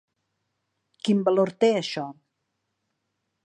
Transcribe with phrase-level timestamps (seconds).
[1.07, 2.09] Quin valor té això?